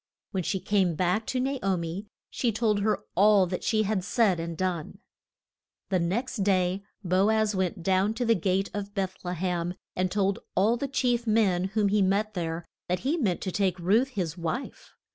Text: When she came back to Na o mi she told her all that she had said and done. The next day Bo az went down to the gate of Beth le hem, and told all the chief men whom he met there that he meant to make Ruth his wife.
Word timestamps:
When 0.31 0.41
she 0.41 0.59
came 0.59 0.95
back 0.95 1.27
to 1.27 1.39
Na 1.39 1.59
o 1.61 1.77
mi 1.77 2.07
she 2.31 2.51
told 2.51 2.79
her 2.79 3.03
all 3.13 3.45
that 3.45 3.63
she 3.63 3.83
had 3.83 4.03
said 4.03 4.39
and 4.39 4.57
done. 4.57 4.97
The 5.89 5.99
next 5.99 6.37
day 6.37 6.81
Bo 7.03 7.29
az 7.29 7.53
went 7.53 7.83
down 7.83 8.15
to 8.15 8.25
the 8.25 8.33
gate 8.33 8.71
of 8.73 8.95
Beth 8.95 9.15
le 9.23 9.35
hem, 9.35 9.75
and 9.95 10.09
told 10.09 10.39
all 10.55 10.75
the 10.75 10.87
chief 10.87 11.27
men 11.27 11.65
whom 11.65 11.89
he 11.89 12.01
met 12.01 12.33
there 12.33 12.65
that 12.89 13.01
he 13.01 13.15
meant 13.15 13.41
to 13.41 13.61
make 13.63 13.77
Ruth 13.77 14.07
his 14.07 14.35
wife. 14.35 14.95